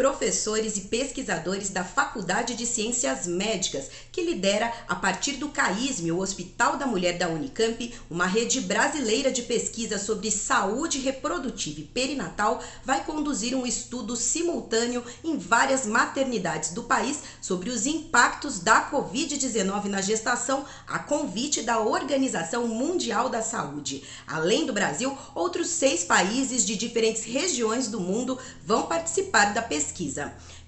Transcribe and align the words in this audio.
Professores 0.00 0.78
e 0.78 0.80
pesquisadores 0.80 1.68
da 1.68 1.84
Faculdade 1.84 2.54
de 2.54 2.64
Ciências 2.64 3.26
Médicas, 3.26 3.90
que 4.10 4.22
lidera, 4.22 4.72
a 4.88 4.94
partir 4.94 5.32
do 5.32 5.50
CAISM, 5.50 6.10
o 6.10 6.20
Hospital 6.20 6.78
da 6.78 6.86
Mulher 6.86 7.18
da 7.18 7.28
Unicamp, 7.28 7.92
uma 8.08 8.24
rede 8.24 8.62
brasileira 8.62 9.30
de 9.30 9.42
pesquisa 9.42 9.98
sobre 9.98 10.30
saúde 10.30 10.98
reprodutiva 11.00 11.80
e 11.80 11.84
perinatal, 11.84 12.62
vai 12.82 13.04
conduzir 13.04 13.54
um 13.54 13.66
estudo 13.66 14.16
simultâneo 14.16 15.04
em 15.22 15.36
várias 15.36 15.84
maternidades 15.84 16.70
do 16.70 16.84
país 16.84 17.18
sobre 17.42 17.68
os 17.68 17.84
impactos 17.84 18.58
da 18.58 18.90
Covid-19 18.90 19.84
na 19.84 20.00
gestação, 20.00 20.64
a 20.86 20.98
convite 20.98 21.60
da 21.60 21.78
Organização 21.78 22.66
Mundial 22.66 23.28
da 23.28 23.42
Saúde. 23.42 24.02
Além 24.26 24.64
do 24.64 24.72
Brasil, 24.72 25.14
outros 25.34 25.68
seis 25.68 26.04
países 26.04 26.64
de 26.64 26.74
diferentes 26.74 27.24
regiões 27.24 27.86
do 27.86 28.00
mundo 28.00 28.38
vão 28.64 28.84
participar 28.84 29.52
da 29.52 29.60
pesquisa. 29.60 29.89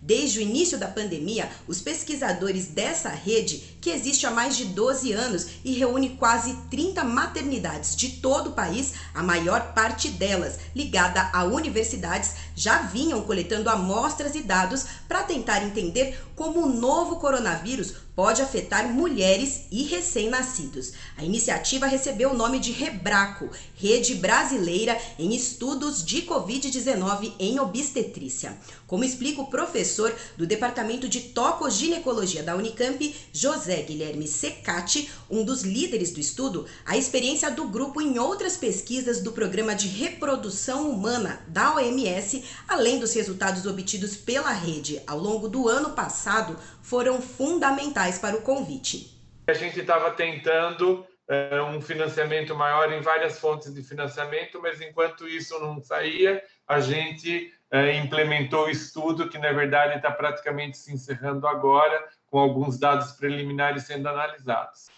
Desde 0.00 0.38
o 0.38 0.42
início 0.42 0.78
da 0.78 0.88
pandemia, 0.88 1.48
os 1.68 1.80
pesquisadores 1.80 2.66
dessa 2.66 3.08
rede, 3.08 3.76
que 3.80 3.90
existe 3.90 4.26
há 4.26 4.30
mais 4.30 4.56
de 4.56 4.64
12 4.64 5.12
anos 5.12 5.46
e 5.64 5.72
reúne 5.72 6.10
quase 6.10 6.54
30 6.70 7.04
maternidades 7.04 7.94
de 7.94 8.08
todo 8.20 8.50
o 8.50 8.52
país, 8.52 8.94
a 9.14 9.22
maior 9.22 9.72
parte 9.74 10.08
delas 10.08 10.58
ligada 10.74 11.30
a 11.32 11.44
universidades, 11.44 12.34
já 12.56 12.82
vinham 12.82 13.22
coletando 13.22 13.70
amostras 13.70 14.34
e 14.34 14.42
dados 14.42 14.86
para 15.06 15.22
tentar 15.22 15.62
entender 15.62 16.20
como 16.34 16.64
o 16.64 16.68
novo 16.68 17.16
coronavírus 17.16 17.94
pode 18.14 18.42
afetar 18.42 18.88
mulheres 18.88 19.62
e 19.70 19.84
recém-nascidos. 19.84 20.92
A 21.16 21.24
iniciativa 21.24 21.86
recebeu 21.86 22.30
o 22.30 22.36
nome 22.36 22.58
de 22.58 22.70
Rebraco, 22.70 23.50
Rede 23.74 24.14
Brasileira 24.14 24.98
em 25.18 25.34
Estudos 25.34 26.04
de 26.04 26.22
Covid-19 26.22 27.32
em 27.38 27.58
Obstetrícia. 27.58 28.58
Como 28.86 29.04
explica 29.04 29.40
o 29.40 29.46
professor 29.46 30.14
do 30.36 30.46
Departamento 30.46 31.08
de 31.08 31.20
Tocoginecologia 31.20 32.42
da 32.42 32.54
Unicamp, 32.54 33.14
José 33.32 33.82
Guilherme 33.82 34.28
Secati, 34.28 35.10
um 35.30 35.42
dos 35.42 35.62
líderes 35.62 36.12
do 36.12 36.20
estudo, 36.20 36.66
a 36.84 36.96
experiência 36.96 37.50
do 37.50 37.66
grupo 37.66 38.02
em 38.02 38.18
outras 38.18 38.56
pesquisas 38.56 39.20
do 39.20 39.32
Programa 39.32 39.74
de 39.74 39.88
Reprodução 39.88 40.90
Humana 40.90 41.40
da 41.48 41.74
OMS, 41.74 42.44
além 42.68 42.98
dos 42.98 43.14
resultados 43.14 43.64
obtidos 43.64 44.14
pela 44.14 44.52
rede 44.52 45.00
ao 45.06 45.18
longo 45.18 45.48
do 45.48 45.68
ano 45.68 45.90
passado, 45.90 46.58
foram 46.82 47.22
fundamentais 47.22 48.18
para 48.18 48.36
o 48.36 48.42
convite. 48.42 49.18
A 49.46 49.54
gente 49.54 49.80
estava 49.80 50.10
tentando 50.10 51.06
é, 51.28 51.62
um 51.62 51.80
financiamento 51.80 52.54
maior 52.54 52.92
em 52.92 53.00
várias 53.00 53.38
fontes 53.38 53.72
de 53.72 53.82
financiamento, 53.82 54.60
mas 54.60 54.80
enquanto 54.80 55.26
isso 55.26 55.58
não 55.60 55.80
saía, 55.80 56.42
a 56.66 56.80
gente 56.80 57.52
é, 57.70 57.96
implementou 57.96 58.66
o 58.66 58.70
estudo 58.70 59.28
que, 59.28 59.38
na 59.38 59.52
verdade, 59.52 59.96
está 59.96 60.10
praticamente 60.10 60.76
se 60.76 60.92
encerrando 60.92 61.46
agora, 61.46 62.06
com 62.26 62.38
alguns 62.38 62.78
dados 62.78 63.12
preliminares 63.12 63.84
sendo 63.84 64.08
analisados. 64.08 64.88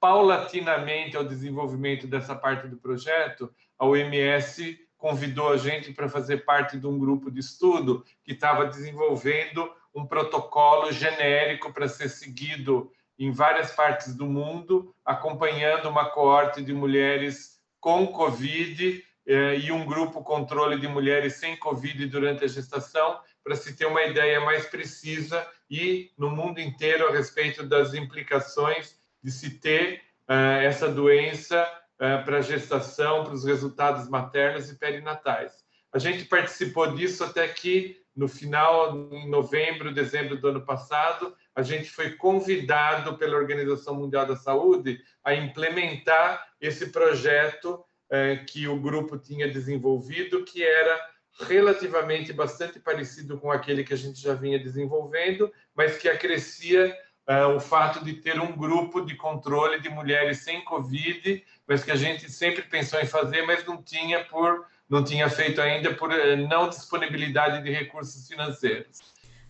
Paulatinamente, 0.00 1.16
ao 1.16 1.24
desenvolvimento 1.24 2.06
dessa 2.06 2.34
parte 2.34 2.66
do 2.66 2.76
projeto, 2.76 3.52
a 3.78 3.86
OMS 3.86 4.78
convidou 5.02 5.52
a 5.52 5.56
gente 5.56 5.92
para 5.92 6.08
fazer 6.08 6.44
parte 6.44 6.78
de 6.78 6.86
um 6.86 6.96
grupo 6.96 7.28
de 7.28 7.40
estudo 7.40 8.04
que 8.22 8.34
estava 8.34 8.66
desenvolvendo 8.66 9.68
um 9.92 10.06
protocolo 10.06 10.92
genérico 10.92 11.72
para 11.72 11.88
ser 11.88 12.08
seguido 12.08 12.88
em 13.18 13.32
várias 13.32 13.72
partes 13.72 14.14
do 14.14 14.26
mundo, 14.26 14.94
acompanhando 15.04 15.88
uma 15.88 16.08
coorte 16.10 16.62
de 16.62 16.72
mulheres 16.72 17.58
com 17.80 18.06
Covid 18.06 19.04
é, 19.26 19.58
e 19.58 19.72
um 19.72 19.84
grupo 19.84 20.22
controle 20.22 20.78
de 20.78 20.86
mulheres 20.86 21.34
sem 21.34 21.56
Covid 21.56 22.06
durante 22.06 22.44
a 22.44 22.48
gestação, 22.48 23.18
para 23.42 23.56
se 23.56 23.76
ter 23.76 23.86
uma 23.86 24.04
ideia 24.04 24.40
mais 24.40 24.66
precisa 24.66 25.44
e 25.68 26.12
no 26.16 26.30
mundo 26.30 26.60
inteiro 26.60 27.08
a 27.08 27.12
respeito 27.12 27.64
das 27.64 27.92
implicações 27.92 28.96
de 29.20 29.32
se 29.32 29.58
ter 29.58 30.00
é, 30.28 30.64
essa 30.64 30.88
doença 30.88 31.68
para 32.24 32.38
a 32.38 32.42
gestação, 32.42 33.24
para 33.24 33.34
os 33.34 33.44
resultados 33.44 34.08
maternos 34.08 34.68
e 34.68 34.76
perinatais. 34.76 35.52
A 35.92 35.98
gente 35.98 36.24
participou 36.24 36.92
disso 36.94 37.22
até 37.22 37.46
que 37.46 38.02
no 38.14 38.26
final, 38.28 39.08
em 39.12 39.30
novembro, 39.30 39.94
dezembro 39.94 40.36
do 40.36 40.48
ano 40.48 40.66
passado, 40.66 41.34
a 41.54 41.62
gente 41.62 41.90
foi 41.90 42.10
convidado 42.12 43.16
pela 43.16 43.36
Organização 43.36 43.94
Mundial 43.94 44.26
da 44.26 44.36
Saúde 44.36 45.00
a 45.24 45.34
implementar 45.34 46.44
esse 46.60 46.90
projeto 46.90 47.84
é, 48.10 48.36
que 48.36 48.66
o 48.66 48.80
grupo 48.80 49.16
tinha 49.16 49.50
desenvolvido, 49.50 50.44
que 50.44 50.62
era 50.62 51.00
relativamente 51.40 52.32
bastante 52.32 52.78
parecido 52.78 53.38
com 53.38 53.50
aquele 53.50 53.84
que 53.84 53.94
a 53.94 53.96
gente 53.96 54.20
já 54.20 54.34
vinha 54.34 54.58
desenvolvendo, 54.58 55.50
mas 55.74 55.96
que 55.96 56.08
acrescia 56.08 56.94
é, 57.26 57.44
o 57.46 57.60
fato 57.60 58.04
de 58.04 58.14
ter 58.14 58.40
um 58.40 58.56
grupo 58.56 59.04
de 59.04 59.14
controle 59.14 59.80
de 59.80 59.88
mulheres 59.88 60.38
sem 60.38 60.64
Covid, 60.64 61.44
mas 61.66 61.84
que 61.84 61.90
a 61.90 61.96
gente 61.96 62.30
sempre 62.30 62.62
pensou 62.62 63.00
em 63.00 63.06
fazer, 63.06 63.42
mas 63.42 63.64
não 63.64 63.82
tinha 63.82 64.24
por 64.24 64.66
não 64.88 65.02
tinha 65.02 65.30
feito 65.30 65.58
ainda 65.58 65.94
por 65.94 66.12
é, 66.12 66.36
não 66.36 66.68
disponibilidade 66.68 67.62
de 67.62 67.70
recursos 67.70 68.28
financeiros. 68.28 69.00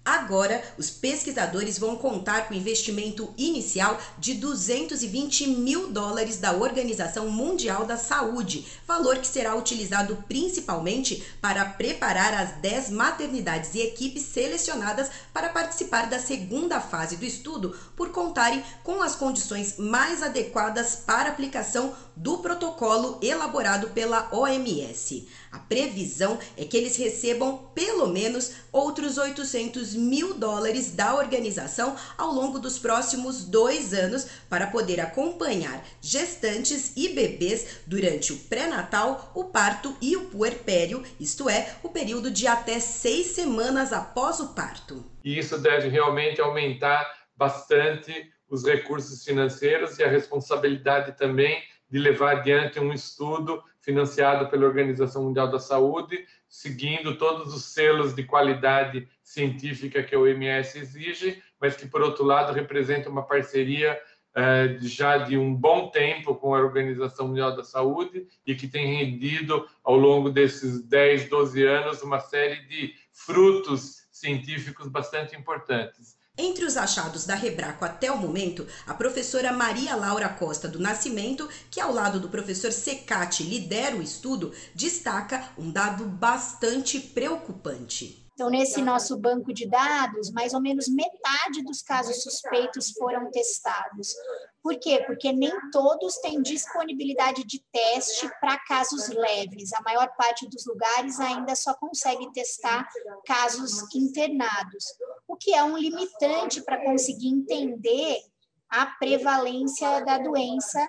Agora, 0.05 0.61
os 0.77 0.91
pesquisadores 0.91 1.79
vão 1.79 1.95
contar 1.95 2.49
com 2.49 2.55
investimento 2.55 3.33
inicial 3.39 3.97
de 4.19 4.35
220 4.35 5.47
mil 5.47 5.93
dólares 5.93 6.39
da 6.39 6.53
Organização 6.53 7.29
Mundial 7.31 7.85
da 7.85 7.97
Saúde, 7.97 8.67
valor 8.85 9.19
que 9.19 9.27
será 9.29 9.55
utilizado 9.55 10.25
principalmente 10.27 11.23
para 11.41 11.65
preparar 11.65 12.35
as 12.35 12.51
10 12.57 12.91
maternidades 12.91 13.77
e 13.77 13.81
equipes 13.81 14.25
selecionadas 14.25 15.09
para 15.33 15.51
participar 15.51 16.09
da 16.11 16.19
segunda 16.19 16.81
fase 16.81 17.17
do 17.17 17.25
estudo, 17.25 17.73
por 17.95 18.11
contarem 18.11 18.65
com 18.83 19.03
as 19.03 19.15
condições 19.15 19.79
mais 19.79 20.21
adequadas 20.21 20.97
para 20.97 21.31
aplicação 21.31 21.95
do 22.17 22.39
protocolo 22.39 23.19
elaborado 23.23 23.91
pela 23.91 24.29
OMS. 24.33 25.29
A 25.51 25.59
previsão 25.59 26.39
é 26.57 26.65
que 26.65 26.77
eles 26.77 26.97
recebam 26.97 27.71
pelo 27.75 28.09
menos 28.09 28.51
outros 28.71 29.17
800 29.17 29.92
mil 29.95 30.35
dólares 30.35 30.93
da 30.93 31.15
organização 31.15 31.97
ao 32.17 32.33
longo 32.33 32.59
dos 32.59 32.79
próximos 32.79 33.45
dois 33.45 33.93
anos 33.93 34.27
para 34.49 34.67
poder 34.67 35.01
acompanhar 35.01 35.85
gestantes 36.01 36.97
e 36.97 37.09
bebês 37.11 37.81
durante 37.87 38.33
o 38.33 38.39
pré-natal, 38.39 39.33
o 39.35 39.45
parto 39.45 39.97
e 40.01 40.17
o 40.17 40.27
puerpério, 40.27 41.03
isto 41.19 41.49
é, 41.49 41.77
o 41.83 41.89
período 41.89 42.31
de 42.31 42.47
até 42.47 42.81
seis 42.81 43.29
semanas 43.29 43.93
após 43.93 44.41
o 44.41 44.55
parto. 44.55 45.05
E 45.25 45.39
isso 45.39 45.59
deve 45.59 45.89
realmente 45.89 46.41
aumentar 46.41 47.11
bastante 47.37 48.31
os 48.49 48.65
recursos 48.65 49.25
financeiros 49.25 49.99
e 49.99 50.05
a 50.05 50.09
responsabilidade 50.09 51.17
também 51.17 51.63
de 51.91 51.99
levar 51.99 52.37
adiante 52.37 52.79
um 52.79 52.93
estudo 52.93 53.63
financiado 53.83 54.49
pela 54.49 54.67
Organização 54.67 55.25
Mundial 55.25 55.51
da 55.51 55.59
Saúde, 55.59 56.25
seguindo 56.49 57.19
todos 57.19 57.53
os 57.53 57.65
selos 57.65 58.15
de 58.15 58.23
qualidade 58.23 59.09
científica 59.23 60.03
que 60.03 60.15
a 60.15 60.19
OMS 60.19 60.79
exige, 60.79 61.43
mas 61.61 61.77
que, 61.77 61.87
por 61.87 62.01
outro 62.01 62.25
lado, 62.25 62.53
representa 62.53 63.11
uma 63.11 63.23
parceria 63.23 64.01
eh, 64.35 64.79
já 64.81 65.19
de 65.19 65.37
um 65.37 65.55
bom 65.55 65.91
tempo 65.91 66.35
com 66.35 66.55
a 66.55 66.61
Organização 66.61 67.29
Mundial 67.29 67.55
da 67.55 67.65
Saúde 67.65 68.27
e 68.47 68.55
que 68.55 68.69
tem 68.69 68.97
rendido, 68.97 69.69
ao 69.85 69.97
longo 69.97 70.31
desses 70.31 70.83
10, 70.85 71.29
12 71.29 71.63
anos, 71.65 72.03
uma 72.03 72.21
série 72.21 72.65
de 72.67 72.95
frutos 73.11 74.07
científicos 74.11 74.89
bastante 74.89 75.37
importantes. 75.37 76.17
Entre 76.37 76.65
os 76.65 76.79
achados 76.79 77.27
da 77.27 77.35
Rebraco 77.35 77.85
até 77.85 78.11
o 78.11 78.17
momento, 78.17 78.67
a 78.87 78.95
professora 78.95 79.53
Maria 79.53 79.95
Laura 79.95 80.31
Costa 80.31 80.67
do 80.67 80.81
Nascimento, 80.81 81.47
que 81.71 81.79
ao 81.79 81.93
lado 81.93 82.19
do 82.19 82.31
professor 82.31 82.73
Secati 82.73 83.43
lidera 83.43 83.97
o 83.97 84.03
estudo, 84.03 84.51
destaca 84.75 85.51
um 85.59 85.71
dado 85.71 86.07
bastante 86.07 86.99
preocupante. 86.99 88.27
Então, 88.33 88.49
nesse 88.49 88.81
nosso 88.81 89.19
banco 89.19 89.53
de 89.53 89.69
dados, 89.69 90.31
mais 90.31 90.55
ou 90.55 90.61
menos 90.61 90.89
metade 90.89 91.63
dos 91.63 91.83
casos 91.83 92.23
suspeitos 92.23 92.91
foram 92.93 93.31
testados. 93.31 94.15
Por 94.63 94.79
quê? 94.79 95.03
Porque 95.05 95.33
nem 95.33 95.53
todos 95.71 96.19
têm 96.19 96.41
disponibilidade 96.41 97.43
de 97.45 97.59
teste 97.73 98.31
para 98.41 98.59
casos 98.59 99.09
leves. 99.09 99.73
A 99.73 99.83
maior 99.83 100.15
parte 100.17 100.49
dos 100.49 100.65
lugares 100.67 101.19
ainda 101.19 101.57
só 101.57 101.75
consegue 101.75 102.31
testar 102.33 102.89
casos 103.27 103.93
internados, 103.95 104.85
o 105.27 105.37
que 105.37 105.53
é 105.53 105.65
um 105.65 105.77
limitante 105.77 106.63
para 106.63 106.85
conseguir 106.85 107.29
entender 107.29 108.23
a 108.69 108.87
prevalência 108.87 110.01
da 110.05 110.19
doença 110.19 110.89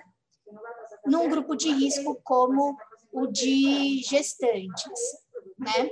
num 1.04 1.28
grupo 1.28 1.56
de 1.56 1.70
risco 1.70 2.18
como 2.22 2.76
o 3.12 3.26
de 3.26 4.02
gestantes, 4.02 5.00
né? 5.58 5.90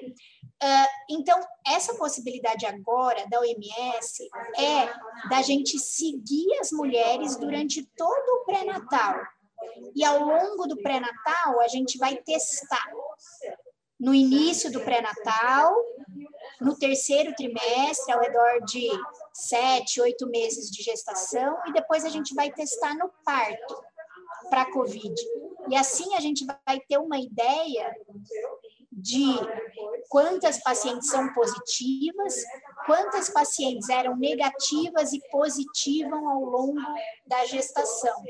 Uh, 0.62 0.86
então, 1.10 1.40
essa 1.66 1.94
possibilidade 1.94 2.64
agora 2.64 3.26
da 3.28 3.40
OMS 3.40 4.30
é 4.56 5.28
da 5.28 5.42
gente 5.42 5.76
seguir 5.76 6.56
as 6.60 6.70
mulheres 6.70 7.36
durante 7.36 7.84
todo 7.96 8.28
o 8.28 8.44
pré-natal. 8.44 9.20
E 9.94 10.04
ao 10.04 10.20
longo 10.20 10.68
do 10.68 10.76
pré-natal, 10.76 11.60
a 11.60 11.66
gente 11.66 11.98
vai 11.98 12.16
testar. 12.16 12.84
No 13.98 14.14
início 14.14 14.70
do 14.70 14.80
pré-natal, 14.80 15.74
no 16.60 16.76
terceiro 16.76 17.34
trimestre, 17.34 18.12
ao 18.12 18.20
redor 18.20 18.64
de 18.64 18.88
sete, 19.32 20.00
oito 20.00 20.28
meses 20.28 20.70
de 20.70 20.82
gestação, 20.82 21.56
e 21.66 21.72
depois 21.72 22.04
a 22.04 22.08
gente 22.08 22.34
vai 22.34 22.50
testar 22.52 22.94
no 22.96 23.10
parto 23.24 23.82
para 24.48 24.62
a 24.62 24.72
COVID. 24.72 25.14
E 25.68 25.76
assim 25.76 26.14
a 26.14 26.20
gente 26.20 26.44
vai 26.44 26.80
ter 26.88 26.98
uma 26.98 27.18
ideia 27.18 27.94
de 28.90 29.24
quantas 30.12 30.62
pacientes 30.62 31.08
são 31.08 31.32
positivas, 31.32 32.34
quantas 32.84 33.30
pacientes 33.30 33.88
eram 33.88 34.14
negativas 34.14 35.10
e 35.14 35.20
positivam 35.30 36.28
ao 36.28 36.44
longo 36.44 36.78
da 37.26 37.46
gestação. 37.46 38.22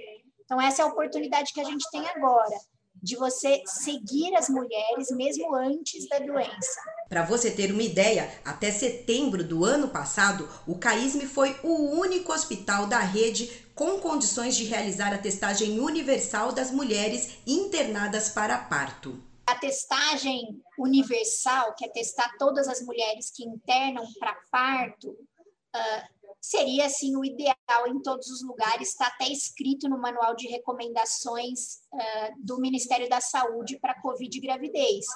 Então, 0.44 0.60
essa 0.60 0.82
é 0.82 0.84
a 0.84 0.88
oportunidade 0.88 1.52
que 1.52 1.60
a 1.60 1.64
gente 1.64 1.84
tem 1.90 2.06
agora, 2.06 2.56
de 3.02 3.16
você 3.16 3.64
seguir 3.66 4.32
as 4.36 4.48
mulheres 4.48 5.10
mesmo 5.10 5.52
antes 5.56 6.08
da 6.08 6.20
doença. 6.20 6.80
Para 7.08 7.24
você 7.24 7.50
ter 7.50 7.72
uma 7.72 7.82
ideia, 7.82 8.30
até 8.44 8.70
setembro 8.70 9.42
do 9.42 9.64
ano 9.64 9.88
passado, 9.88 10.48
o 10.68 10.78
CAISM 10.78 11.26
foi 11.26 11.58
o 11.64 11.98
único 11.98 12.32
hospital 12.32 12.86
da 12.86 13.00
rede 13.00 13.50
com 13.74 13.98
condições 13.98 14.54
de 14.54 14.66
realizar 14.66 15.12
a 15.12 15.18
testagem 15.18 15.80
universal 15.80 16.52
das 16.52 16.70
mulheres 16.70 17.38
internadas 17.44 18.28
para 18.28 18.56
parto. 18.56 19.31
A 19.46 19.54
testagem 19.56 20.62
universal, 20.78 21.74
que 21.74 21.84
é 21.84 21.88
testar 21.88 22.36
todas 22.38 22.68
as 22.68 22.80
mulheres 22.82 23.30
que 23.30 23.44
internam 23.44 24.06
para 24.18 24.34
parto, 24.50 25.10
uh, 25.10 26.32
seria 26.40 26.86
assim 26.86 27.16
o 27.16 27.24
ideal 27.24 27.56
em 27.86 28.00
todos 28.02 28.28
os 28.28 28.42
lugares, 28.42 28.88
está 28.88 29.06
até 29.06 29.28
escrito 29.28 29.88
no 29.88 29.98
manual 29.98 30.34
de 30.34 30.48
recomendações 30.48 31.82
uh, 31.92 32.34
do 32.38 32.60
Ministério 32.60 33.08
da 33.08 33.20
Saúde 33.20 33.78
para 33.78 34.00
Covid 34.00 34.36
e 34.36 34.40
gravidez. 34.40 35.06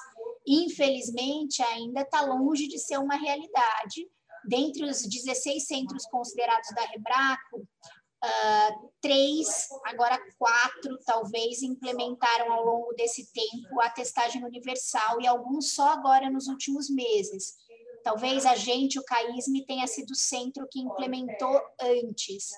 Infelizmente, 0.46 1.62
ainda 1.62 2.02
está 2.02 2.20
longe 2.22 2.68
de 2.68 2.78
ser 2.78 2.98
uma 2.98 3.16
realidade. 3.16 4.08
Dentre 4.48 4.84
os 4.84 5.02
16 5.02 5.66
centros 5.66 6.06
considerados 6.06 6.68
da 6.72 6.82
Rebraco, 6.82 7.66
Uh, 8.24 8.90
três, 9.00 9.68
agora 9.84 10.18
quatro, 10.38 10.98
talvez, 11.04 11.62
implementaram 11.62 12.52
ao 12.52 12.64
longo 12.64 12.92
desse 12.94 13.30
tempo 13.32 13.80
a 13.80 13.90
testagem 13.90 14.44
universal 14.44 15.20
e 15.20 15.26
alguns 15.26 15.74
só 15.74 15.90
agora 15.90 16.30
nos 16.30 16.48
últimos 16.48 16.88
meses. 16.90 17.54
Talvez 18.02 18.46
a 18.46 18.54
gente, 18.54 18.98
o 18.98 19.04
CAISM, 19.04 19.64
tenha 19.66 19.86
sido 19.86 20.10
o 20.10 20.16
centro 20.16 20.66
que 20.70 20.80
implementou 20.80 21.60
antes. 21.80 22.50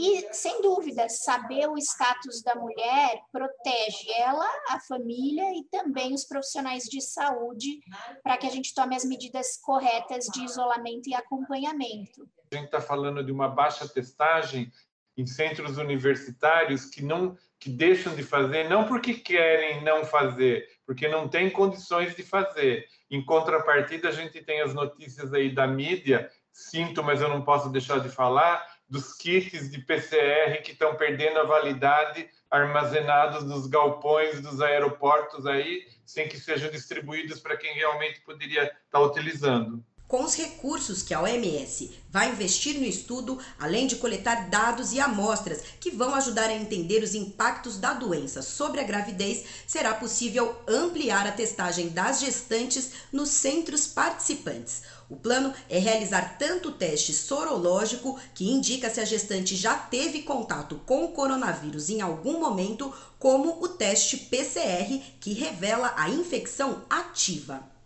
E, 0.00 0.32
sem 0.32 0.62
dúvida, 0.62 1.08
saber 1.08 1.68
o 1.68 1.76
status 1.76 2.40
da 2.40 2.54
mulher 2.54 3.20
protege 3.32 4.08
ela, 4.12 4.48
a 4.68 4.78
família 4.78 5.52
e 5.52 5.64
também 5.64 6.14
os 6.14 6.24
profissionais 6.24 6.84
de 6.84 7.00
saúde 7.00 7.80
para 8.22 8.38
que 8.38 8.46
a 8.46 8.50
gente 8.50 8.72
tome 8.72 8.94
as 8.94 9.04
medidas 9.04 9.56
corretas 9.56 10.26
de 10.26 10.44
isolamento 10.44 11.08
e 11.08 11.14
acompanhamento. 11.14 12.28
A 12.52 12.54
gente 12.54 12.66
está 12.66 12.80
falando 12.80 13.24
de 13.24 13.32
uma 13.32 13.48
baixa 13.48 13.88
testagem 13.88 14.70
em 15.18 15.26
centros 15.26 15.76
universitários 15.76 16.86
que 16.86 17.02
não 17.02 17.36
que 17.60 17.68
deixam 17.68 18.14
de 18.14 18.22
fazer 18.22 18.68
não 18.68 18.84
porque 18.84 19.14
querem 19.14 19.82
não 19.82 20.04
fazer, 20.04 20.68
porque 20.86 21.08
não 21.08 21.28
têm 21.28 21.50
condições 21.50 22.14
de 22.14 22.22
fazer. 22.22 22.86
Em 23.10 23.20
contrapartida, 23.24 24.08
a 24.08 24.12
gente 24.12 24.40
tem 24.42 24.60
as 24.60 24.72
notícias 24.72 25.34
aí 25.34 25.52
da 25.52 25.66
mídia, 25.66 26.30
sinto, 26.52 27.02
mas 27.02 27.20
eu 27.20 27.28
não 27.28 27.42
posso 27.42 27.68
deixar 27.68 27.98
de 27.98 28.08
falar, 28.08 28.64
dos 28.88 29.12
kits 29.12 29.70
de 29.70 29.80
PCR 29.80 30.62
que 30.62 30.70
estão 30.70 30.94
perdendo 30.94 31.40
a 31.40 31.44
validade 31.44 32.28
armazenados 32.48 33.44
nos 33.44 33.66
galpões 33.66 34.40
dos 34.40 34.60
aeroportos 34.60 35.44
aí, 35.44 35.86
sem 36.06 36.28
que 36.28 36.38
sejam 36.38 36.70
distribuídos 36.70 37.40
para 37.40 37.56
quem 37.56 37.74
realmente 37.74 38.20
poderia 38.20 38.62
estar 38.62 38.78
tá 38.90 39.00
utilizando. 39.00 39.84
Com 40.08 40.24
os 40.24 40.34
recursos 40.34 41.02
que 41.02 41.12
a 41.12 41.20
OMS 41.20 41.90
vai 42.08 42.30
investir 42.30 42.78
no 42.78 42.86
estudo, 42.86 43.38
além 43.58 43.86
de 43.86 43.96
coletar 43.96 44.48
dados 44.48 44.94
e 44.94 44.98
amostras 44.98 45.60
que 45.78 45.90
vão 45.90 46.14
ajudar 46.14 46.48
a 46.48 46.54
entender 46.54 47.02
os 47.02 47.14
impactos 47.14 47.76
da 47.76 47.92
doença 47.92 48.40
sobre 48.40 48.80
a 48.80 48.84
gravidez, 48.84 49.44
será 49.66 49.92
possível 49.92 50.56
ampliar 50.66 51.26
a 51.26 51.32
testagem 51.32 51.90
das 51.90 52.20
gestantes 52.20 52.90
nos 53.12 53.28
centros 53.28 53.86
participantes. 53.86 54.80
O 55.10 55.16
plano 55.16 55.52
é 55.68 55.78
realizar 55.78 56.38
tanto 56.38 56.70
o 56.70 56.72
teste 56.72 57.12
sorológico, 57.12 58.18
que 58.34 58.50
indica 58.50 58.88
se 58.88 59.02
a 59.02 59.04
gestante 59.04 59.54
já 59.54 59.74
teve 59.74 60.22
contato 60.22 60.80
com 60.86 61.04
o 61.04 61.12
coronavírus 61.12 61.90
em 61.90 62.00
algum 62.00 62.40
momento, 62.40 62.90
como 63.18 63.62
o 63.62 63.68
teste 63.68 64.16
PCR, 64.16 65.02
que 65.20 65.34
revela 65.34 65.92
a 65.98 66.08
infecção 66.08 66.82
ativa. 66.88 67.76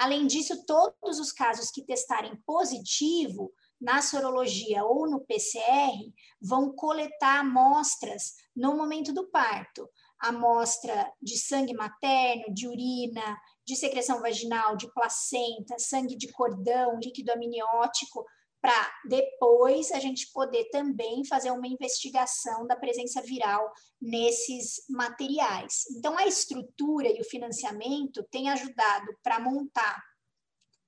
Além 0.00 0.26
disso, 0.26 0.64
todos 0.64 1.20
os 1.20 1.30
casos 1.30 1.70
que 1.70 1.84
testarem 1.84 2.34
positivo 2.46 3.52
na 3.78 4.00
sorologia 4.00 4.82
ou 4.82 5.06
no 5.06 5.20
PCR 5.20 5.94
vão 6.40 6.72
coletar 6.72 7.40
amostras 7.40 8.32
no 8.56 8.74
momento 8.74 9.12
do 9.12 9.30
parto. 9.30 9.86
Amostra 10.18 11.12
de 11.20 11.36
sangue 11.36 11.74
materno, 11.74 12.46
de 12.54 12.66
urina, 12.66 13.38
de 13.62 13.76
secreção 13.76 14.22
vaginal, 14.22 14.74
de 14.74 14.90
placenta, 14.94 15.78
sangue 15.78 16.16
de 16.16 16.32
cordão, 16.32 16.98
líquido 16.98 17.32
amniótico, 17.32 18.24
para 18.60 18.92
depois 19.06 19.90
a 19.90 19.98
gente 19.98 20.30
poder 20.32 20.66
também 20.70 21.24
fazer 21.24 21.50
uma 21.50 21.66
investigação 21.66 22.66
da 22.66 22.76
presença 22.76 23.22
viral 23.22 23.72
nesses 24.00 24.84
materiais. 24.88 25.84
Então, 25.96 26.18
a 26.18 26.26
estrutura 26.26 27.08
e 27.08 27.20
o 27.20 27.24
financiamento 27.24 28.22
têm 28.30 28.50
ajudado 28.50 29.06
para 29.22 29.40
montar 29.40 30.02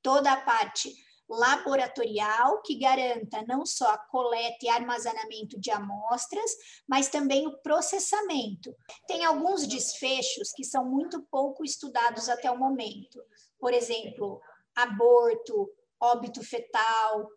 toda 0.02 0.32
a 0.32 0.40
parte 0.40 0.92
laboratorial 1.28 2.60
que 2.60 2.78
garanta 2.78 3.42
não 3.48 3.64
só 3.64 3.88
a 3.90 3.98
coleta 3.98 4.58
e 4.62 4.68
armazenamento 4.68 5.58
de 5.58 5.70
amostras, 5.70 6.50
mas 6.86 7.08
também 7.08 7.46
o 7.46 7.56
processamento. 7.62 8.74
Tem 9.06 9.24
alguns 9.24 9.66
desfechos 9.66 10.52
que 10.54 10.64
são 10.64 10.84
muito 10.84 11.22
pouco 11.30 11.64
estudados 11.64 12.28
até 12.28 12.50
o 12.50 12.58
momento. 12.58 13.22
Por 13.58 13.72
exemplo, 13.72 14.42
aborto, 14.74 15.70
óbito 15.98 16.42
fetal, 16.42 17.28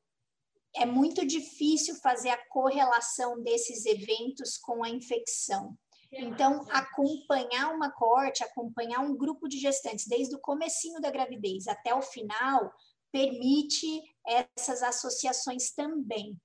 é 0.75 0.85
muito 0.85 1.25
difícil 1.25 1.95
fazer 1.95 2.29
a 2.29 2.45
correlação 2.49 3.41
desses 3.41 3.85
eventos 3.85 4.57
com 4.57 4.83
a 4.83 4.89
infecção. 4.89 5.77
Então, 6.11 6.65
acompanhar 6.69 7.73
uma 7.73 7.91
corte, 7.91 8.43
acompanhar 8.43 8.99
um 9.01 9.15
grupo 9.17 9.47
de 9.47 9.57
gestantes 9.57 10.07
desde 10.07 10.35
o 10.35 10.39
comecinho 10.39 11.01
da 11.01 11.11
gravidez 11.11 11.67
até 11.67 11.93
o 11.93 12.01
final, 12.01 12.71
permite 13.11 14.01
essas 14.25 14.81
associações 14.81 15.71
também. 15.71 16.37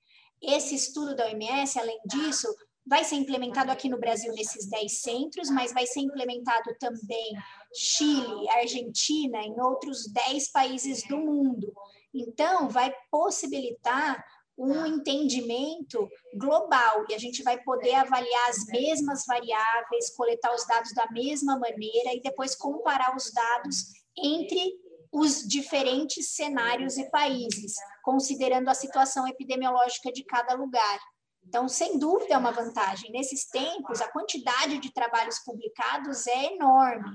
Esse 0.43 0.75
estudo 0.75 1.15
da 1.15 1.27
OMS, 1.27 1.79
além 1.79 1.99
disso, 2.07 2.49
vai 2.87 3.05
ser 3.05 3.17
implementado 3.17 3.71
aqui 3.71 3.89
no 3.89 4.01
Brasil 4.01 4.33
nesses 4.33 4.69
10 4.69 5.01
centros, 5.01 5.51
mas 5.51 5.73
vai 5.73 5.87
ser 5.87 6.01
implementado 6.01 6.75
também 6.81 7.37
Chile, 7.75 8.49
Argentina, 8.51 9.39
em 9.43 9.61
outros 9.61 10.11
10 10.11 10.51
países 10.51 11.07
do 11.07 11.19
mundo. 11.19 11.73
Então, 12.13 12.69
vai 12.69 12.93
possibilitar 13.11 14.25
um 14.59 14.85
entendimento 14.85 16.07
global 16.35 17.07
e 17.09 17.15
a 17.15 17.19
gente 17.19 17.43
vai 17.43 17.59
poder 17.63 17.95
avaliar 17.95 18.51
as 18.51 18.67
mesmas 18.67 19.25
variáveis, 19.27 20.15
coletar 20.15 20.55
os 20.55 20.67
dados 20.67 20.93
da 20.93 21.11
mesma 21.11 21.59
maneira 21.59 22.13
e 22.15 22.21
depois 22.21 22.55
comparar 22.55 23.17
os 23.17 23.33
dados 23.33 23.87
entre 24.19 24.79
os 25.13 25.41
diferentes 25.49 26.35
cenários 26.35 26.99
e 26.99 27.11
países, 27.11 27.75
considerando 28.03 28.69
a 28.69 28.75
situação 28.75 29.27
epidemiológica 29.27 30.13
de 30.13 30.25
cada 30.25 30.55
lugar. 30.55 31.01
Então, 31.43 31.67
sem 31.67 31.99
dúvida, 31.99 32.35
é 32.35 32.39
uma 32.39 32.53
vantagem. 32.53 33.11
Nesses 33.11 33.47
tempos, 33.47 34.01
a 34.01 34.09
quantidade 34.13 34.79
de 34.79 34.93
trabalhos 34.93 35.39
publicados 35.41 36.27
é 36.27 36.55
enorme. 36.55 37.11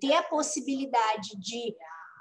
Ter 0.00 0.14
a 0.14 0.22
possibilidade 0.22 1.30
de 1.38 1.74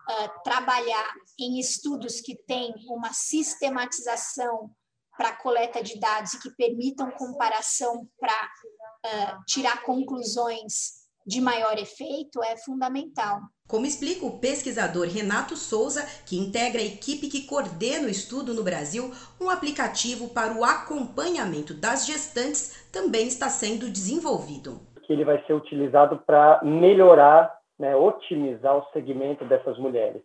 uh, 0.10 0.44
trabalhar 0.44 1.14
em 1.40 1.60
estudos 1.60 2.22
que 2.22 2.36
têm 2.36 2.74
uma 2.88 3.12
sistematização 3.14 4.72
para 5.18 5.36
coleta 5.36 5.82
de 5.84 6.00
dados 6.00 6.34
e 6.34 6.40
que 6.40 6.52
permitam 6.52 7.12
comparação 7.12 8.08
para 8.20 8.34
uh, 8.34 9.44
tirar 9.46 9.84
conclusões 9.84 11.08
de 11.26 11.42
maior 11.42 11.78
efeito 11.78 12.42
é 12.42 12.56
fundamental. 12.56 13.42
Como 13.68 13.86
explica 13.86 14.26
o 14.26 14.40
pesquisador 14.40 15.08
Renato 15.08 15.58
Souza, 15.58 16.04
que 16.26 16.38
integra 16.38 16.80
a 16.80 16.86
equipe 16.86 17.28
que 17.28 17.46
coordena 17.46 18.08
o 18.08 18.10
estudo 18.10 18.54
no 18.54 18.64
Brasil, 18.64 19.12
um 19.42 19.50
aplicativo 19.50 20.30
para 20.30 20.54
o 20.54 20.64
acompanhamento 20.64 21.74
das 21.74 22.06
gestantes 22.06 22.88
também 22.94 23.28
está 23.28 23.50
sendo 23.50 23.90
desenvolvido. 23.90 24.80
Ele 25.10 25.26
vai 25.26 25.44
ser 25.46 25.54
utilizado 25.54 26.18
para 26.26 26.62
melhorar 26.64 27.57
né, 27.78 27.96
otimizar 27.96 28.76
o 28.78 28.86
segmento 28.92 29.46
dessas 29.46 29.78
mulheres. 29.78 30.22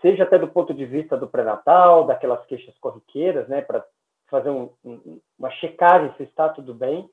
seja 0.00 0.24
até 0.24 0.38
do 0.38 0.48
ponto 0.48 0.74
de 0.74 0.84
vista 0.84 1.16
do 1.16 1.28
pré-natal, 1.28 2.04
daquelas 2.04 2.44
queixas 2.46 2.76
corriqueiras, 2.78 3.46
né, 3.48 3.60
para 3.62 3.84
fazer 4.28 4.50
um, 4.50 4.70
um, 4.84 5.20
uma 5.38 5.50
checagem 5.50 6.12
se 6.16 6.24
está 6.24 6.48
tudo 6.48 6.74
bem, 6.74 7.08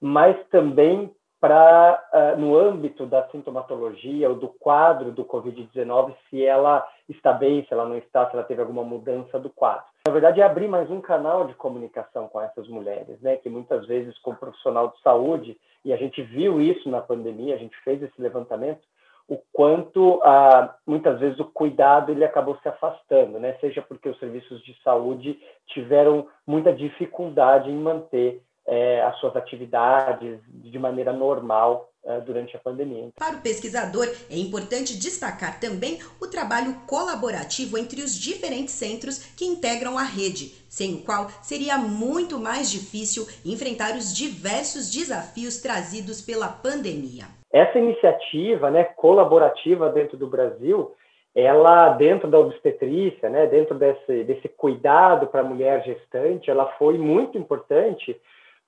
mas 0.00 0.36
também 0.48 1.10
para, 1.40 2.02
uh, 2.12 2.40
no 2.40 2.56
âmbito 2.56 3.04
da 3.04 3.28
sintomatologia 3.28 4.30
ou 4.30 4.34
do 4.34 4.48
quadro 4.48 5.12
do 5.12 5.24
Covid-19, 5.24 6.14
se 6.28 6.42
ela 6.42 6.86
está 7.06 7.34
bem, 7.34 7.64
se 7.66 7.72
ela 7.74 7.84
não 7.84 7.98
está, 7.98 8.26
se 8.26 8.34
ela 8.34 8.44
teve 8.44 8.62
alguma 8.62 8.82
mudança 8.82 9.38
do 9.38 9.50
quadro. 9.50 9.84
Na 10.06 10.12
verdade, 10.12 10.40
é 10.40 10.44
abrir 10.44 10.68
mais 10.68 10.90
um 10.90 11.02
canal 11.02 11.46
de 11.46 11.54
comunicação 11.54 12.28
com 12.28 12.40
essas 12.40 12.66
mulheres, 12.68 13.20
né, 13.20 13.36
que 13.36 13.50
muitas 13.50 13.86
vezes, 13.86 14.18
como 14.18 14.38
profissional 14.38 14.88
de 14.88 15.00
saúde, 15.02 15.58
e 15.84 15.92
a 15.92 15.96
gente 15.98 16.22
viu 16.22 16.62
isso 16.62 16.88
na 16.88 17.02
pandemia, 17.02 17.54
a 17.54 17.58
gente 17.58 17.76
fez 17.84 18.02
esse 18.02 18.20
levantamento, 18.20 18.80
o 19.28 19.38
quanto 19.52 20.20
ah, 20.22 20.74
muitas 20.86 21.18
vezes 21.18 21.38
o 21.40 21.44
cuidado 21.46 22.12
ele 22.12 22.24
acabou 22.24 22.58
se 22.58 22.68
afastando, 22.68 23.38
né? 23.38 23.56
Seja 23.60 23.80
porque 23.82 24.08
os 24.08 24.18
serviços 24.18 24.62
de 24.62 24.76
saúde 24.82 25.38
tiveram 25.66 26.26
muita 26.46 26.72
dificuldade 26.72 27.70
em 27.70 27.76
manter 27.76 28.42
é, 28.66 29.02
as 29.02 29.16
suas 29.18 29.34
atividades 29.36 30.40
de 30.48 30.78
maneira 30.78 31.12
normal 31.12 31.88
durante 32.26 32.56
a 32.56 32.60
pandemia. 32.60 33.08
Para 33.16 33.36
o 33.36 33.40
pesquisador, 33.40 34.06
é 34.30 34.36
importante 34.36 34.98
destacar 34.98 35.58
também 35.58 35.98
o 36.20 36.26
trabalho 36.26 36.74
colaborativo 36.86 37.78
entre 37.78 38.02
os 38.02 38.14
diferentes 38.14 38.74
centros 38.74 39.18
que 39.34 39.44
integram 39.44 39.98
a 39.98 40.02
rede, 40.02 40.52
sem 40.68 40.94
o 40.94 41.02
qual 41.02 41.28
seria 41.42 41.78
muito 41.78 42.38
mais 42.38 42.70
difícil 42.70 43.26
enfrentar 43.44 43.96
os 43.96 44.14
diversos 44.14 44.92
desafios 44.92 45.60
trazidos 45.60 46.20
pela 46.20 46.48
pandemia. 46.48 47.24
Essa 47.52 47.78
iniciativa 47.78 48.70
né, 48.70 48.84
colaborativa 48.84 49.88
dentro 49.88 50.16
do 50.16 50.26
Brasil, 50.26 50.92
ela, 51.34 51.90
dentro 51.90 52.28
da 52.28 52.38
obstetrícia, 52.38 53.28
né, 53.28 53.46
dentro 53.46 53.76
desse, 53.76 54.24
desse 54.24 54.48
cuidado 54.48 55.26
para 55.28 55.40
a 55.40 55.44
mulher 55.44 55.84
gestante, 55.84 56.50
ela 56.50 56.66
foi 56.78 56.98
muito 56.98 57.38
importante 57.38 58.20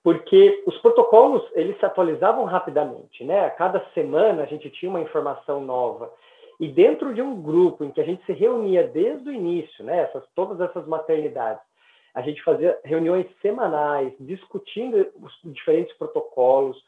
porque 0.06 0.62
os 0.64 0.78
protocolos 0.78 1.42
eles 1.52 1.76
se 1.80 1.84
atualizavam 1.84 2.44
rapidamente, 2.44 3.24
né? 3.24 3.44
A 3.44 3.50
cada 3.50 3.84
semana 3.92 4.44
a 4.44 4.46
gente 4.46 4.70
tinha 4.70 4.88
uma 4.88 5.00
informação 5.00 5.60
nova. 5.60 6.12
E 6.60 6.68
dentro 6.68 7.12
de 7.12 7.20
um 7.20 7.42
grupo 7.42 7.82
em 7.82 7.90
que 7.90 8.00
a 8.00 8.04
gente 8.04 8.24
se 8.24 8.32
reunia 8.32 8.86
desde 8.86 9.28
o 9.28 9.32
início, 9.32 9.84
né, 9.84 10.02
essas, 10.02 10.22
todas 10.32 10.60
essas 10.60 10.86
maternidades, 10.86 11.60
a 12.14 12.22
gente 12.22 12.40
fazia 12.44 12.78
reuniões 12.84 13.26
semanais, 13.42 14.12
discutindo 14.20 15.08
os 15.20 15.32
diferentes 15.52 15.92
protocolos, 15.96 16.80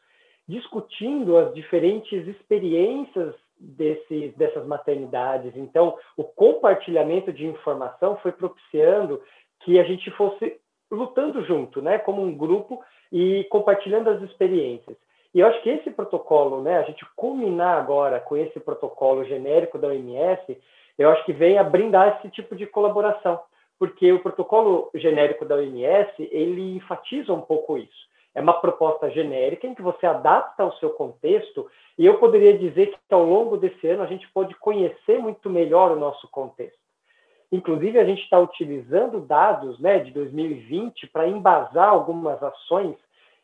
discutindo 0.47 1.35
as 1.35 1.53
diferentes 1.53 2.25
experiências 2.25 3.35
desses, 3.59 4.33
dessas 4.37 4.65
maternidades. 4.65 5.57
Então, 5.57 5.97
o 6.15 6.23
compartilhamento 6.23 7.33
de 7.33 7.45
informação 7.45 8.15
foi 8.23 8.31
propiciando 8.31 9.21
que 9.59 9.77
a 9.77 9.83
gente 9.83 10.09
fosse 10.11 10.57
lutando 10.89 11.43
junto, 11.43 11.81
né, 11.81 11.97
como 11.97 12.23
um 12.23 12.33
grupo 12.33 12.81
e 13.11 13.43
compartilhando 13.45 14.09
as 14.09 14.21
experiências. 14.21 14.97
E 15.33 15.39
eu 15.39 15.47
acho 15.47 15.61
que 15.61 15.69
esse 15.69 15.91
protocolo, 15.91 16.61
né, 16.61 16.77
a 16.77 16.83
gente 16.83 17.05
culminar 17.15 17.77
agora 17.77 18.19
com 18.19 18.35
esse 18.35 18.59
protocolo 18.59 19.23
genérico 19.25 19.77
da 19.77 19.89
OMS, 19.89 20.57
eu 20.97 21.09
acho 21.09 21.23
que 21.25 21.33
vem 21.33 21.57
a 21.57 21.63
brindar 21.63 22.17
esse 22.17 22.29
tipo 22.29 22.55
de 22.55 22.65
colaboração, 22.65 23.39
porque 23.77 24.11
o 24.11 24.21
protocolo 24.21 24.89
genérico 24.95 25.45
da 25.45 25.55
OMS, 25.55 26.11
ele 26.31 26.75
enfatiza 26.75 27.31
um 27.31 27.41
pouco 27.41 27.77
isso. 27.77 28.09
É 28.33 28.41
uma 28.41 28.59
proposta 28.59 29.09
genérica 29.09 29.67
em 29.67 29.75
que 29.75 29.81
você 29.81 30.05
adapta 30.05 30.63
ao 30.63 30.73
seu 30.77 30.89
contexto, 30.91 31.69
e 31.97 32.05
eu 32.05 32.17
poderia 32.17 32.57
dizer 32.57 32.87
que 32.87 33.13
ao 33.13 33.23
longo 33.23 33.57
desse 33.57 33.87
ano 33.87 34.03
a 34.03 34.07
gente 34.07 34.27
pode 34.31 34.55
conhecer 34.55 35.19
muito 35.19 35.49
melhor 35.49 35.91
o 35.91 35.99
nosso 35.99 36.27
contexto. 36.29 36.88
Inclusive, 37.51 37.97
a 37.97 38.05
gente 38.05 38.21
está 38.21 38.39
utilizando 38.39 39.21
dados 39.21 39.79
né, 39.79 39.99
de 39.99 40.11
2020 40.11 41.07
para 41.07 41.27
embasar 41.27 41.89
algumas 41.89 42.41
ações 42.43 42.95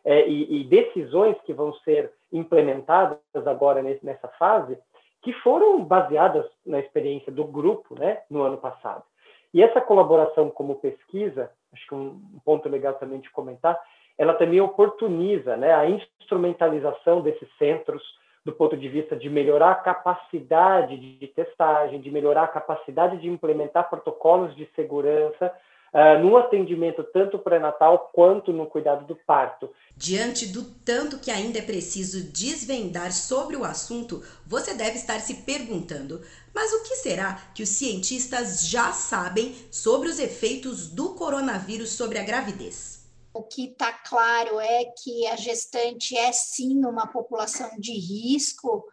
é, 0.04 0.28
e, 0.28 0.62
e, 0.62 0.64
decisões 0.66 1.36
que 1.42 1.54
vão 1.54 1.74
ser 1.78 2.12
implementadas 2.32 3.18
agora 3.46 3.82
nesse, 3.82 4.06
nessa 4.06 4.28
fase, 4.28 4.78
que 5.24 5.34
foram 5.34 5.84
baseadas 5.84 6.46
na 6.64 6.80
experiência 6.80 7.32
do 7.32 7.44
grupo 7.44 7.98
né, 7.98 8.22
no 8.30 8.44
ano 8.44 8.58
passado. 8.58 9.04
E 9.52 9.64
essa 9.64 9.82
colaboração 9.82 10.52
como 10.52 10.76
pesquisa, 10.76 11.50
acho 11.74 11.88
que 11.88 11.96
um 11.96 12.22
ponto 12.44 12.70
legal 12.70 12.94
também 12.96 13.20
de 13.20 13.32
comentar, 13.32 13.82
ela 14.18 14.36
também 14.36 14.62
oportuniza 14.62 15.58
né, 15.58 15.74
a 15.74 15.90
instrumentalização 15.90 17.22
desses 17.22 17.50
centros 17.58 18.04
do 18.46 18.54
ponto 18.54 18.78
de 18.78 18.88
vista 18.88 19.16
de 19.16 19.28
melhorar 19.28 19.72
a 19.72 19.76
capacidade 19.76 20.96
de 20.96 21.28
testagem, 21.28 22.00
de 22.00 22.12
melhorar 22.12 22.44
a 22.44 22.48
capacidade 22.48 23.18
de 23.18 23.28
implementar 23.28 23.90
protocolos 23.90 24.56
de 24.56 24.70
segurança 24.76 25.52
uh, 25.92 26.24
no 26.24 26.38
atendimento 26.38 27.04
tanto 27.06 27.40
pré-natal 27.40 28.12
quanto 28.14 28.54
no 28.54 28.68
cuidado 28.68 29.04
do 29.06 29.16
parto. 29.16 29.72
Diante 29.98 30.54
do 30.54 30.64
tanto 30.86 31.18
que 31.18 31.32
ainda 31.32 31.58
é 31.58 31.62
preciso 31.64 32.32
desvendar 32.32 33.12
sobre 33.12 33.56
o 33.56 33.64
assunto, 33.64 34.22
você 34.46 34.76
deve 34.76 34.98
estar 34.98 35.20
se 35.20 35.44
perguntando: 35.44 36.22
mas 36.54 36.72
o 36.72 36.84
que 36.84 36.96
será 36.98 37.40
que 37.56 37.64
os 37.64 37.70
cientistas 37.70 38.70
já 38.70 38.92
sabem 38.92 39.56
sobre 39.72 40.08
os 40.08 40.20
efeitos 40.20 40.94
do 40.94 41.16
coronavírus 41.16 41.94
sobre 41.94 42.20
a 42.20 42.24
gravidez? 42.24 42.95
O 43.36 43.44
que 43.44 43.66
está 43.66 43.92
claro 43.92 44.62
é 44.62 44.86
que 44.86 45.28
a 45.28 45.36
gestante 45.36 46.18
é 46.18 46.32
sim 46.32 46.86
uma 46.86 47.06
população 47.06 47.70
de 47.78 47.92
risco 47.92 48.86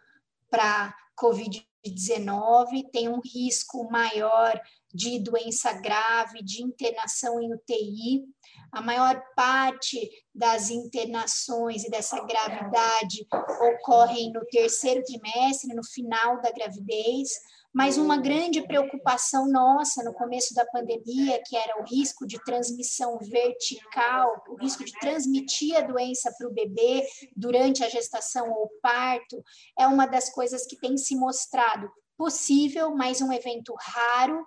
para 0.51 0.93
Covid-19, 1.17 2.91
tem 2.93 3.09
um 3.09 3.21
risco 3.21 3.89
maior 3.89 4.61
de 4.93 5.21
doença 5.21 5.73
grave, 5.75 6.43
de 6.43 6.61
internação 6.61 7.41
em 7.41 7.55
UTI. 7.55 8.25
A 8.73 8.83
maior 8.83 9.23
parte 9.37 10.11
das 10.35 10.71
internações 10.71 11.85
e 11.85 11.91
dessa 11.91 12.21
gravidade 12.25 13.25
ocorrem 13.61 14.33
no 14.33 14.45
terceiro 14.47 15.05
trimestre, 15.05 15.73
no 15.73 15.85
final 15.85 16.43
da 16.43 16.51
gravidez. 16.51 17.31
Mas 17.73 17.97
uma 17.97 18.19
grande 18.19 18.61
preocupação 18.67 19.49
nossa 19.49 20.05
no 20.05 20.13
começo 20.13 20.55
da 20.55 20.67
pandemia, 20.67 21.43
que 21.47 21.57
era 21.57 21.81
o 21.81 21.85
risco 21.85 22.27
de 22.27 22.43
transmissão 22.45 23.19
vertical, 23.19 24.45
o 24.49 24.57
risco 24.57 24.85
de 24.85 24.93
transmitir 25.01 25.77
a 25.77 25.81
doença 25.81 26.31
para 26.37 26.49
o 26.49 26.53
bebê 26.53 27.07
durante 27.35 27.83
a 27.83 27.89
gestação 27.89 28.51
ou 28.51 28.71
parto, 28.83 29.43
é 29.79 29.87
uma 29.87 30.07
das 30.07 30.29
coisas 30.29 30.67
que 30.67 30.77
tem 30.77 30.99
se 30.99 31.17
mostrado 31.17 31.91
possível, 32.17 32.95
mas 32.95 33.23
um 33.23 33.33
evento 33.33 33.75
raro 33.81 34.47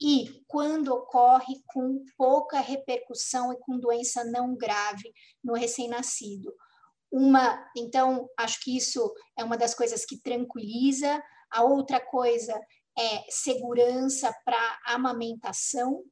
e 0.00 0.42
quando 0.48 0.88
ocorre 0.88 1.62
com 1.68 2.04
pouca 2.18 2.60
repercussão 2.60 3.52
e 3.52 3.58
com 3.60 3.78
doença 3.78 4.24
não 4.24 4.56
grave 4.56 5.12
no 5.42 5.54
recém-nascido. 5.54 6.52
Uma, 7.10 7.64
então, 7.76 8.28
acho 8.36 8.60
que 8.62 8.76
isso 8.76 9.14
é 9.38 9.44
uma 9.44 9.56
das 9.56 9.74
coisas 9.74 10.04
que 10.04 10.20
tranquiliza, 10.20 11.22
a 11.54 11.62
outra 11.62 12.00
coisa 12.00 12.52
é 12.98 13.30
segurança 13.30 14.34
para 14.44 14.80
amamentação, 14.86 16.02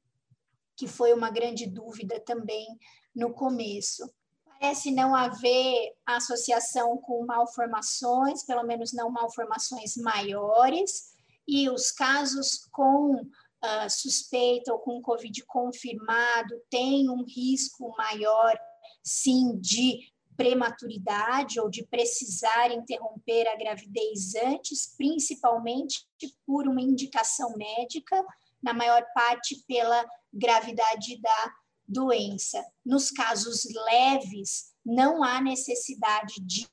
que 0.76 0.86
foi 0.86 1.12
uma 1.12 1.30
grande 1.30 1.66
dúvida 1.66 2.20
também 2.20 2.66
no 3.14 3.34
começo. 3.34 4.08
Parece 4.46 4.92
não 4.92 5.16
haver 5.16 5.92
associação 6.06 6.96
com 6.96 7.26
malformações, 7.26 8.44
pelo 8.44 8.62
menos 8.62 8.92
não 8.92 9.10
malformações 9.10 9.96
maiores, 9.96 11.12
e 11.46 11.68
os 11.68 11.90
casos 11.90 12.68
com 12.70 13.14
uh, 13.16 13.90
suspeita 13.90 14.72
ou 14.72 14.78
com 14.78 15.02
Covid 15.02 15.44
confirmado 15.46 16.54
têm 16.70 17.10
um 17.10 17.24
risco 17.24 17.92
maior, 17.96 18.56
sim, 19.02 19.58
de 19.58 20.11
prematuridade 20.36 21.60
ou 21.60 21.68
de 21.68 21.84
precisar 21.86 22.70
interromper 22.70 23.46
a 23.48 23.56
gravidez 23.56 24.34
antes, 24.34 24.94
principalmente 24.96 26.06
por 26.46 26.66
uma 26.66 26.80
indicação 26.80 27.54
médica, 27.56 28.24
na 28.62 28.72
maior 28.72 29.04
parte 29.14 29.64
pela 29.66 30.06
gravidade 30.32 31.20
da 31.20 31.54
doença. 31.86 32.64
Nos 32.84 33.10
casos 33.10 33.64
leves, 33.86 34.72
não 34.84 35.22
há 35.22 35.40
necessidade 35.40 36.40
de 36.40 36.68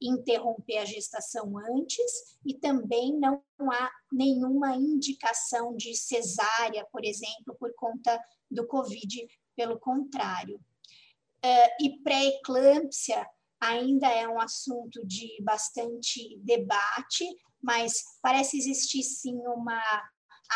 interromper 0.00 0.78
a 0.78 0.84
gestação 0.84 1.56
antes 1.58 2.36
e 2.44 2.54
também 2.54 3.18
não 3.18 3.42
há 3.70 3.90
nenhuma 4.10 4.74
indicação 4.76 5.76
de 5.76 5.94
cesárea, 5.94 6.84
por 6.90 7.04
exemplo, 7.04 7.54
por 7.58 7.72
conta 7.74 8.20
do 8.50 8.66
Covid, 8.66 9.26
pelo 9.54 9.78
contrário. 9.78 10.60
Uh, 11.44 11.84
e 11.84 12.02
pré-eclâmpsia 12.02 13.26
ainda 13.60 14.08
é 14.08 14.28
um 14.28 14.40
assunto 14.40 15.04
de 15.06 15.42
bastante 15.42 16.38
debate, 16.38 17.24
mas 17.62 18.02
parece 18.20 18.58
existir 18.58 19.02
sim 19.02 19.38
uma 19.46 19.80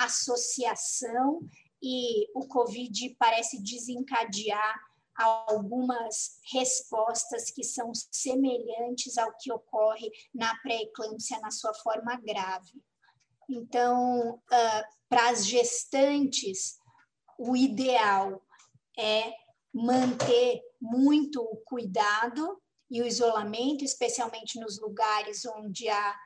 associação 0.01 1.41
e 1.83 2.27
o 2.35 2.47
Covid 2.49 3.15
parece 3.19 3.63
desencadear 3.63 4.81
algumas 5.17 6.39
respostas 6.53 7.51
que 7.51 7.65
são 7.65 7.91
semelhantes 8.13 9.17
ao 9.17 9.35
que 9.39 9.53
ocorre 9.53 10.11
na 10.35 10.55
pré-eclâmpsia 10.59 11.39
na 11.41 11.51
sua 11.51 11.73
forma 11.75 12.17
grave. 12.17 12.83
Então, 13.49 14.35
uh, 14.35 14.85
para 15.09 15.31
as 15.31 15.47
gestantes, 15.47 16.77
o 17.39 17.57
ideal 17.57 18.43
é 18.99 19.33
manter 19.77 20.63
muito 20.81 21.43
o 21.43 21.57
cuidado 21.59 22.59
e 22.91 23.03
o 23.03 23.07
isolamento, 23.07 23.85
especialmente 23.85 24.59
nos 24.59 24.81
lugares 24.81 25.45
onde 25.45 25.87
a, 25.89 26.17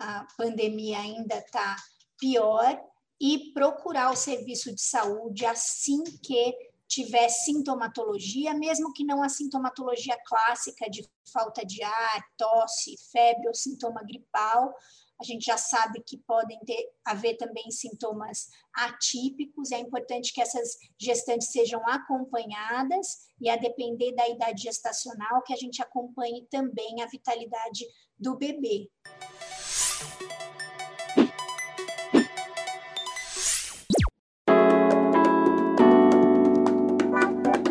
a 0.00 0.26
pandemia 0.36 0.98
ainda 0.98 1.36
está 1.36 1.76
pior, 2.18 2.80
e 3.20 3.52
procurar 3.52 4.12
o 4.12 4.16
serviço 4.16 4.74
de 4.74 4.80
saúde 4.80 5.44
assim 5.44 6.02
que 6.22 6.56
tiver 6.86 7.28
sintomatologia, 7.28 8.54
mesmo 8.54 8.92
que 8.92 9.04
não 9.04 9.22
a 9.22 9.28
sintomatologia 9.28 10.16
clássica 10.24 10.88
de 10.88 11.06
falta 11.32 11.64
de 11.64 11.82
ar, 11.82 12.24
tosse, 12.36 12.96
febre 13.12 13.46
ou 13.46 13.54
sintoma 13.54 14.02
gripal, 14.02 14.74
a 15.20 15.24
gente 15.24 15.46
já 15.46 15.56
sabe 15.56 16.00
que 16.00 16.16
podem 16.16 16.58
ter, 16.60 16.90
haver 17.04 17.36
também 17.36 17.70
sintomas 17.70 18.48
atípicos. 18.72 19.72
É 19.72 19.78
importante 19.78 20.32
que 20.32 20.40
essas 20.40 20.76
gestantes 20.96 21.50
sejam 21.50 21.80
acompanhadas 21.88 23.28
e, 23.40 23.50
a 23.50 23.56
depender 23.56 24.14
da 24.14 24.28
idade 24.28 24.62
gestacional, 24.62 25.42
que 25.42 25.52
a 25.52 25.56
gente 25.56 25.82
acompanhe 25.82 26.46
também 26.48 27.02
a 27.02 27.06
vitalidade 27.06 27.84
do 28.16 28.36
bebê. 28.36 28.88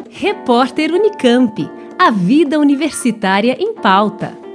Repórter 0.09 0.93
Unicamp. 0.93 1.55
A 1.97 2.11
vida 2.11 2.59
universitária 2.59 3.55
em 3.59 3.73
pauta. 3.73 4.46